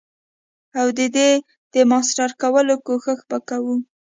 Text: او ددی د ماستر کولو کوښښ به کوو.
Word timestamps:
او 0.79 0.87
ددی 0.97 1.31
د 1.73 1.75
ماستر 1.91 2.29
کولو 2.41 2.75
کوښښ 2.87 3.19
به 3.29 3.37
کوو. 3.49 3.75